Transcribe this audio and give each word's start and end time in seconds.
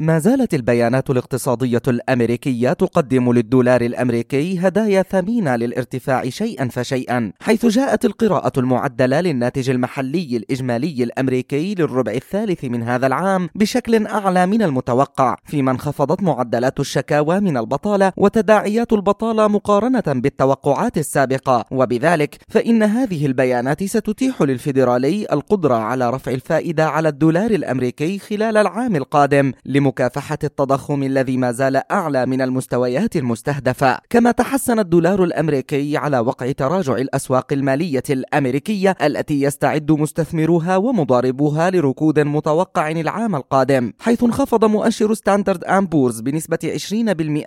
ما 0.00 0.18
زالت 0.18 0.54
البيانات 0.54 1.10
الاقتصادية 1.10 1.82
الأمريكية 1.88 2.72
تقدم 2.72 3.32
للدولار 3.32 3.80
الأمريكي 3.80 4.58
هدايا 4.58 5.02
ثمينة 5.02 5.56
للارتفاع 5.56 6.28
شيئا 6.28 6.68
فشيئا 6.68 7.32
حيث 7.40 7.66
جاءت 7.66 8.04
القراءة 8.04 8.60
المعدلة 8.60 9.20
للناتج 9.20 9.70
المحلي 9.70 10.36
الإجمالي 10.36 11.04
الأمريكي 11.04 11.74
للربع 11.74 12.12
الثالث 12.12 12.64
من 12.64 12.82
هذا 12.82 13.06
العام 13.06 13.48
بشكل 13.54 14.06
أعلى 14.06 14.46
من 14.46 14.62
المتوقع 14.62 15.36
فيما 15.44 15.70
انخفضت 15.70 16.22
معدلات 16.22 16.80
الشكاوى 16.80 17.40
من 17.40 17.56
البطالة 17.56 18.12
وتداعيات 18.16 18.92
البطالة 18.92 19.48
مقارنة 19.48 20.02
بالتوقعات 20.06 20.98
السابقة. 20.98 21.64
وبذلك 21.70 22.36
فإن 22.48 22.82
هذه 22.82 23.26
البيانات 23.26 23.84
ستتيح 23.84 24.42
للفيدرالي 24.42 25.26
القدرة 25.32 25.74
على 25.74 26.10
رفع 26.10 26.32
الفائدة 26.32 26.88
على 26.88 27.08
الدولار 27.08 27.50
الأمريكي 27.50 28.18
خلال 28.18 28.56
العام 28.56 28.96
القادم 28.96 29.52
لمكافحة 29.88 30.38
التضخم 30.44 31.02
الذي 31.02 31.36
ما 31.36 31.52
زال 31.52 31.76
أعلى 31.92 32.26
من 32.26 32.42
المستويات 32.42 33.16
المستهدفة 33.16 33.98
كما 34.10 34.30
تحسن 34.30 34.78
الدولار 34.78 35.24
الأمريكي 35.24 35.96
على 35.96 36.18
وقع 36.18 36.52
تراجع 36.52 36.96
الأسواق 36.96 37.52
المالية 37.52 38.02
الأمريكية 38.10 38.96
التي 39.02 39.42
يستعد 39.42 39.92
مستثمروها 39.92 40.76
ومضاربوها 40.76 41.70
لركود 41.70 42.20
متوقع 42.20 42.90
العام 42.90 43.36
القادم 43.36 43.92
حيث 43.98 44.24
انخفض 44.24 44.64
مؤشر 44.64 45.14
ستاندرد 45.14 45.64
آند 45.64 45.86
بورز 45.86 46.20
بنسبة 46.20 46.78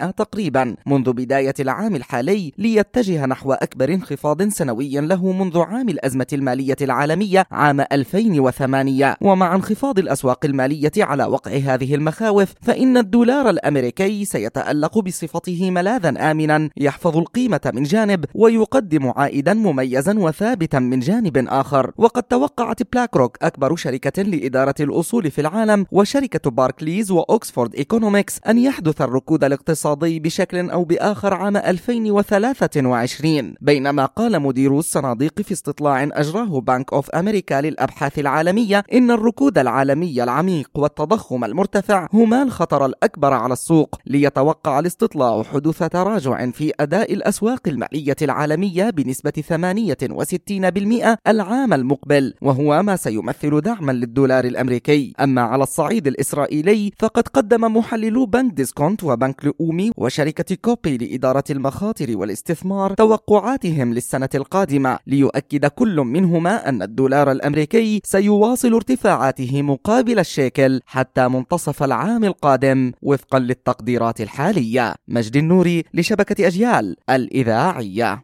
20% 0.02 0.12
تقريبا 0.12 0.76
منذ 0.86 1.14
بداية 1.14 1.53
العام 1.59 1.95
الحالي 1.95 2.53
ليتجه 2.58 3.26
نحو 3.26 3.53
أكبر 3.53 3.94
انخفاض 3.94 4.44
سنوي 4.44 5.00
له 5.00 5.31
منذ 5.31 5.59
عام 5.59 5.89
الأزمة 5.89 6.28
المالية 6.34 6.78
العالمية 6.81 7.45
عام 7.52 7.81
2008 7.92 9.16
ومع 9.22 9.55
انخفاض 9.55 10.00
الأسواق 10.00 10.45
المالية 10.45 10.92
على 10.98 11.26
وقع 11.26 11.52
هذه 11.52 11.95
المخاوف 11.95 12.30
فإن 12.62 12.98
الدولار 12.98 13.49
الأمريكي 13.49 14.26
سيتألق 14.26 14.99
بصفته 14.99 15.72
ملاذا 15.72 16.31
آمنا 16.31 16.69
يحفظ 16.78 17.17
القيمة 17.17 17.72
من 17.73 17.83
جانب 17.83 18.25
ويقدم 18.36 19.11
عائدا 19.16 19.53
مميزا 19.53 20.19
وثابتا 20.19 20.80
من 20.80 21.00
جانب 21.00 21.45
آخر. 21.47 21.91
وقد 21.97 22.23
توقعت 22.23 22.94
بلاك 22.94 23.17
روك 23.17 23.38
أكبر 23.41 23.75
شركة 23.75 24.23
لإدارة 24.23 24.75
الأصول 24.80 25.31
في 25.31 25.41
العالم 25.41 25.86
وشركة 25.91 26.50
باركليز 26.52 27.11
وأوكسفورد 27.11 27.75
إيكونومكس 27.75 28.39
أن 28.47 28.58
يحدث 28.58 29.02
الركود 29.02 29.44
الاقتصادي 29.44 30.19
بشكل 30.19 30.69
أو 30.69 30.84
بآخر 30.84 31.34
عام 31.34 31.58
2023 31.58 33.53
بينما 33.61 34.06
قال 34.06 34.39
مديرو 34.39 34.80
الصناديق 34.80 35.41
في 35.41 35.52
استطلاع 35.52 36.03
أجراه 36.03 36.59
بنك 36.61 36.94
أوف 36.94 37.09
أمريكا 37.09 37.61
للأبحاث 37.61 38.19
العالمية 38.19 38.84
إن 38.94 39.11
الركود 39.11 39.58
العالمي 39.58 40.23
العميق 40.23 40.69
والتضخم 40.75 41.44
المرتفع 41.44 42.08
هما 42.22 42.44
الخطر 42.44 42.86
الأكبر 42.86 43.33
على 43.33 43.53
السوق 43.53 43.95
ليتوقع 44.05 44.80
الاستطلاع 44.80 45.44
حدوث 45.44 45.83
تراجع 45.83 46.52
في 46.52 46.72
أداء 46.80 47.13
الأسواق 47.13 47.67
المالية 47.67 48.16
العالمية 48.22 48.89
بنسبة 48.89 49.31
68% 49.31 51.17
العام 51.28 51.73
المقبل 51.73 52.33
وهو 52.41 52.83
ما 52.83 52.95
سيمثل 52.95 53.61
دعما 53.61 53.91
للدولار 53.91 54.45
الأمريكي. 54.45 55.13
أما 55.19 55.41
على 55.41 55.63
الصعيد 55.63 56.08
الإسرائيلي 56.08 56.91
فقد 57.00 57.28
قدم 57.28 57.78
محللو 57.78 58.25
بنك 58.25 58.53
ديسكونت 58.53 59.03
وبنك 59.03 59.45
لؤومي 59.45 59.91
وشركة 59.97 60.56
كوبي 60.56 60.97
لإدارة 60.97 61.44
المخاطر 61.50 62.17
والاستثمار 62.17 62.94
توقعاتهم 62.94 63.94
للسنة 63.94 64.30
القادمة. 64.35 65.00
ليؤكد 65.08 65.66
كل 65.66 65.95
منهما 65.95 66.69
أن 66.69 66.81
الدولار 66.81 67.31
الأمريكي 67.31 68.02
سيواصل 68.03 68.73
ارتفاعاته 68.73 69.61
مقابل 69.61 70.19
الشيكل 70.19 70.81
حتى 70.85 71.28
منتصف 71.28 71.83
العام 72.12 72.23
القادم 72.23 72.92
وفقا 73.02 73.40
للتقديرات 73.40 74.22
الحالية. 74.22 74.95
مجد 75.08 75.38
النوري 75.38 75.84
لشبكة 75.94 76.48
أجيال 76.48 76.95
الإذاعية. 77.09 78.23